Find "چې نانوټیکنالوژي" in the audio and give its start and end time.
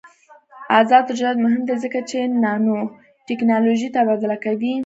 2.09-3.87